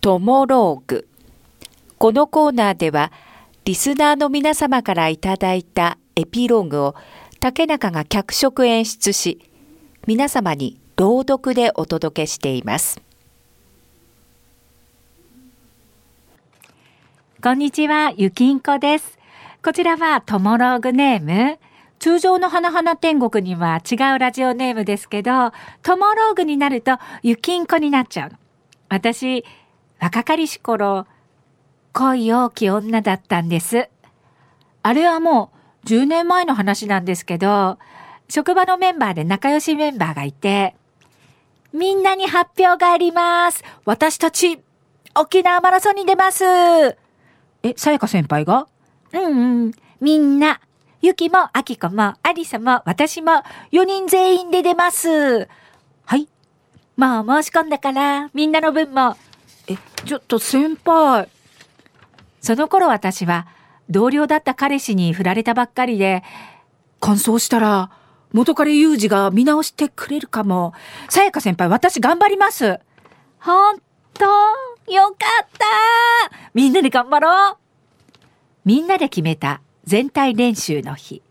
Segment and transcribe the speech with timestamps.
[0.00, 1.06] トモローグ。
[1.98, 3.12] このコーナーでは、
[3.66, 6.94] リスナーの皆様からいただいたエピローグを
[7.38, 9.38] 竹中が脚色演出し、
[10.06, 13.02] 皆様に朗読でお届けしています。
[17.42, 19.18] こんにちは、ゆきんこです。
[19.62, 21.58] こちらはトモローグネーム。
[21.98, 28.32] 通常の花々天国には違うラジオネームですけど、トモローグになるとゆきんこになっちゃう。
[28.88, 29.44] 私、
[30.00, 31.06] 若かりし頃、
[31.92, 33.88] 恋大き女だったんです。
[34.82, 35.52] あれはも
[35.84, 37.78] う10年前の話なんですけど、
[38.28, 40.74] 職場のメンバーで仲良しメンバーがいて、
[41.72, 43.62] みんなに発表があります。
[43.84, 44.60] 私たち、
[45.14, 46.44] 沖縄マラソンに出ます。
[46.44, 48.66] え、さやか先輩が
[49.12, 49.72] うんうん。
[50.00, 50.60] みんな、
[51.02, 53.42] ゆきも、あきこも、ありさも、私も、
[53.72, 55.48] 4人全員で出ます。
[56.06, 56.28] はい。
[56.96, 59.16] もう申し込んだから、みんなの分も。
[60.04, 61.28] え、ちょっと先輩。
[62.40, 63.46] その頃私は、
[63.88, 66.22] 同僚だった彼氏に振られたばっかりで、
[67.00, 67.90] 乾燥したら、
[68.32, 70.72] 元彼ユージが見直してくれるかも。
[71.08, 72.78] さやか先輩、私頑張ります。
[73.40, 73.78] ほん
[74.14, 74.24] と
[74.92, 75.66] よかった
[76.52, 77.56] みんなで頑張ろう
[78.64, 81.22] みんなで決めた全体練習の日。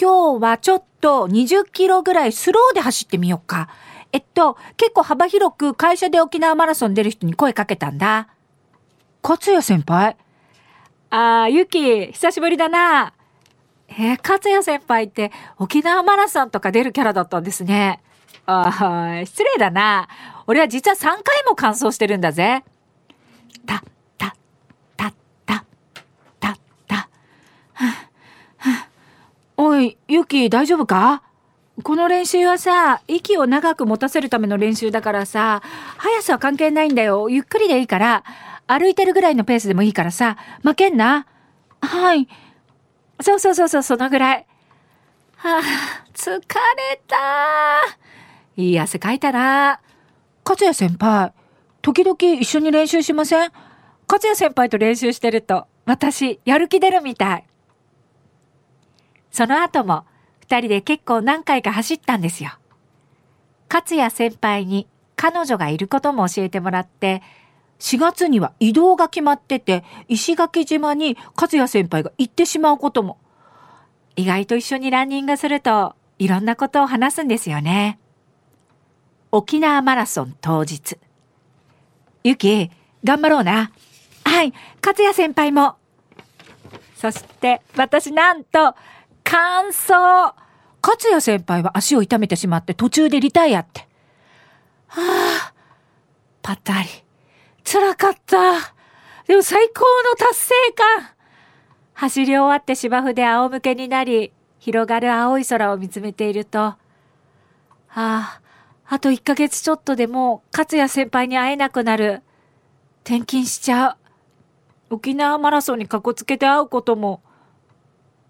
[0.00, 3.68] 今日はちょっと20キロぐらいスローで走ってみようか。
[4.12, 8.28] えっと、結構幅広く会社で沖縄マラソン出る人に声かけたんだ。
[9.22, 10.16] 勝也先輩？
[11.10, 13.12] ああ、ゆき、久しぶりだな。
[13.88, 18.00] えー、勝也先輩って沖縄マラソンとか出るキャラだったんですね。
[18.46, 20.08] ああ、失礼だな。
[20.46, 22.64] 俺は実は3回も完走してるんだぜ。
[23.66, 23.82] た、
[24.16, 24.34] た、
[24.96, 25.12] た、
[25.46, 25.76] た、
[26.40, 27.08] た、た。
[29.56, 31.22] おい、ゆき大丈夫か？
[31.84, 35.62] この練習はさ、息を長く持たせるための練習だからさ、
[35.96, 37.28] 速さは関係ないんだよ。
[37.30, 38.24] ゆっくりでいいから、
[38.66, 41.26] 歩いてるぐらいのペースでもいいからさ、負けんな。
[41.80, 42.28] はい。
[43.20, 44.46] そうそうそうそう、そのぐらい。
[45.36, 45.60] はあ、
[46.14, 47.16] 疲れた。
[48.56, 49.80] いい汗かいたな。
[50.44, 51.32] 勝也先輩、
[51.80, 53.52] 時々一緒に練習しません？
[54.08, 57.46] 勝也先輩と練習してると、私、やる気出るみたい。
[59.30, 60.06] その後も、
[60.48, 62.52] 二人で結構何回か走ったんですよ。
[63.70, 67.22] 勝也先輩に彼女がいることも教えてもらって、
[67.80, 73.18] 4月には移動が決まってて、石垣島に勝也先輩が行ってしまうことも。
[74.16, 77.98] 意外と一緒にランニングすると、いろんなことを話すんですよね。
[79.30, 80.96] 沖縄マラソン当日。
[82.24, 82.70] ゆき、
[83.04, 83.70] 頑張ろうな。
[84.24, 85.76] はい、勝也先輩も。
[86.96, 88.74] そして、私なんと、
[89.30, 89.92] 完走
[90.80, 93.86] 勝也先輩は足を痛めてしまって途中でリタイアって。
[94.86, 95.02] は
[95.50, 95.52] あ、
[96.42, 96.88] ぱったり。
[97.64, 98.74] 辛かった。
[99.26, 101.10] でも最高の達成感。
[101.92, 106.78] 走り終わって芝生で仰向けになり、広がる青い空を見つめていると、は
[107.88, 108.40] あ、
[108.86, 112.22] あと1ヶ月ちょっとでもう勝也先輩に会えなくなる。
[113.04, 113.90] 転勤しちゃ
[114.90, 114.94] う。
[114.94, 117.20] 沖縄マラソンにかこつけて会うことも、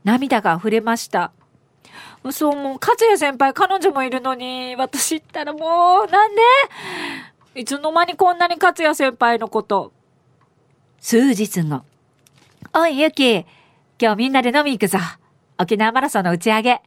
[0.05, 1.33] 涙が溢れました。
[2.31, 6.43] そう、もう、勝也先輩、彼女もいるのに、私ったらもう、なんで？
[7.55, 9.93] いつの間にこんなに勝也先輩のこと。
[11.01, 11.83] 数日後。
[12.75, 13.47] おい、ゆき。
[14.01, 14.99] 今日みんなで飲み行くぞ。
[15.59, 16.83] 沖縄マラソンの打ち上げ。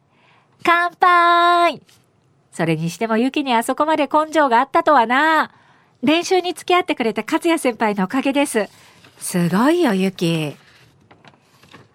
[0.64, 1.82] 乾杯
[2.52, 5.52] それにしてもユキにあそこまで根性があったとはな。
[6.04, 8.70] 練習に付き合ってくれた勝也先輩のおかげです。
[9.18, 10.56] すごいよ、ユキ。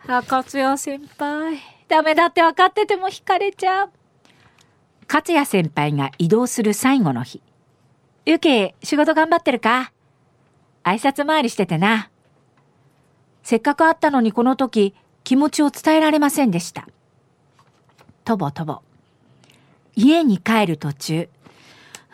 [0.09, 1.59] あ、勝也先輩。
[1.89, 3.91] ダメだって分かってても惹かれちゃう。
[5.09, 7.43] 勝也先輩が移動する最後の日。
[8.25, 9.93] ユキ、仕事頑張ってるか？
[10.85, 12.11] 挨拶回りしててな。
[13.43, 14.95] せっかく会ったのにこの時、
[15.25, 16.87] 気持ちを伝えられませんでした。
[18.25, 18.83] とぼとぼ。
[19.97, 21.29] 家に帰る途中。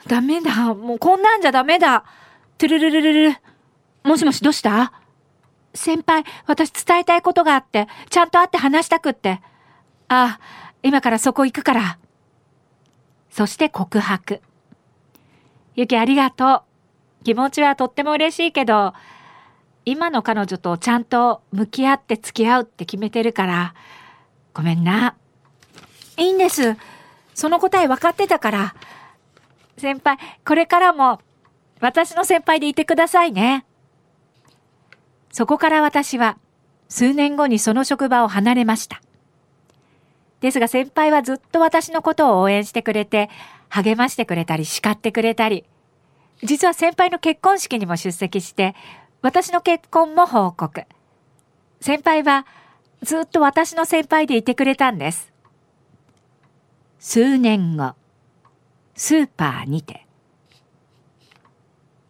[0.07, 0.75] ダメだ。
[0.75, 2.05] もうこんなんじゃダメだ。
[2.57, 3.37] トゥルルルルル。
[4.03, 4.93] もしもしどうした？
[5.75, 9.41] 先輩、私伝えたいことがあって、ちゃんと会って話したくって。
[10.09, 10.41] ああ、
[10.83, 11.99] 今からそこ行くから。
[13.31, 14.43] そして告白。
[15.75, 16.65] ゆきありがと
[17.21, 17.25] う。
[17.25, 18.95] 気持ちはとっても嬉しいけど、
[19.85, 23.75] 今の彼女とちゃんと向き合って付き合うって決めてるから、
[24.55, 25.17] ごめんな。
[26.19, 26.77] いいんです。
[27.35, 28.75] その答え分かってたから。
[29.79, 31.21] 先輩、これからも
[31.81, 33.65] 私の先輩でいてくださいね。
[35.33, 36.39] そこから私は
[36.89, 39.03] 数年後にその職場を離れました。
[40.41, 43.31] ですが先輩はずっと私のことを応援してくれて、
[43.69, 45.65] 励ましてくれたり叱ってくれたり、
[46.43, 48.75] 実は先輩の結婚式にも出席して、
[49.23, 50.85] 私の結婚も報告。
[51.81, 52.47] 先輩は
[53.03, 55.33] ずっと私の先輩でいてくれたんです。
[56.99, 57.95] 数年後、
[58.95, 60.07] スーパーにて。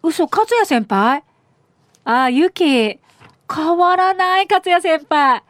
[0.03, 1.23] 嘘、勝也先輩？
[2.05, 2.99] ああ、ゆき、
[3.55, 5.43] 変わらない、勝也先輩。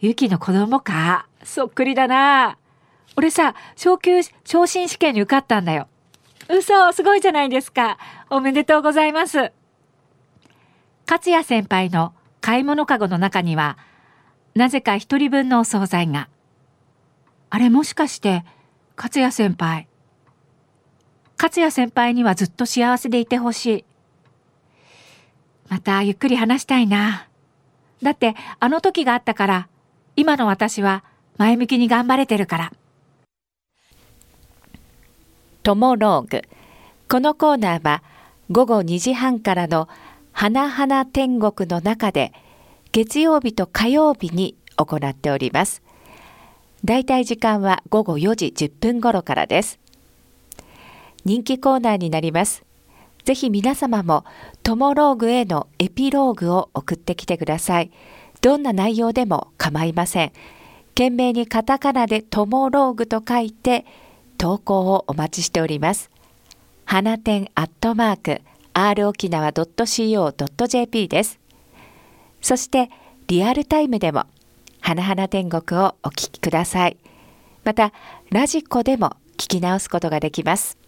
[0.00, 1.26] ゆきの子供か？
[1.42, 2.56] そっくりだな。
[3.16, 5.88] 俺さ、昇級、昇進試験に受かったんだよ。
[6.48, 7.98] 嘘、すごいじゃないですか。
[8.30, 9.52] おめでとうございます。
[11.06, 13.76] 勝也先輩の買い物かごの中には、
[14.54, 16.28] なぜか一人分のお惣菜が。
[17.50, 18.44] あれもしかして、
[18.96, 19.86] 勝也先輩。
[21.38, 23.84] 勝也先輩にはずっと幸せでいてほしい。
[25.68, 27.26] またゆっくり話したいな。
[28.02, 29.68] だってあの時があったから、
[30.16, 31.04] 今の私は
[31.36, 32.72] 前向きに頑張れてるから。
[35.62, 36.42] トモローグ。
[37.08, 38.02] このコーナーは
[38.50, 39.88] 午後2時半からの
[40.32, 42.32] 花々天国の中で
[42.92, 45.82] 月曜日と火曜日に行っております。
[46.84, 49.78] だいたい時間は午後4時10分頃からです。
[51.24, 52.63] 人気コーナーになります。
[53.24, 54.24] ぜひ皆様も
[54.62, 57.90] トモローグへのエピローグを送ってきてください。
[58.42, 60.32] どんな内容でも構いません。
[60.88, 63.86] 懸命にカタカナでトモローグと書いて
[64.36, 66.10] 投稿をお待ちしております。
[66.84, 68.42] 花店アットマーク
[68.74, 71.40] r 沖縄 .co.jp です。
[72.42, 72.90] そして
[73.26, 74.26] リアルタイムでも
[74.80, 76.98] 花々天国をお聞きください。
[77.64, 77.94] また
[78.30, 80.83] ラジコでも聞き直すことができます。